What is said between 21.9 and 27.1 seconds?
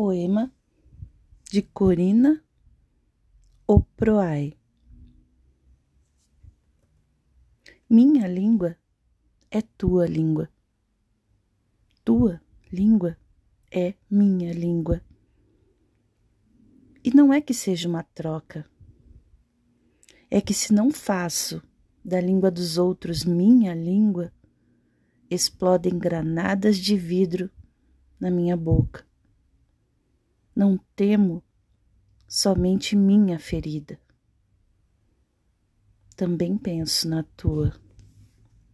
da língua dos outros minha língua, explodem granadas de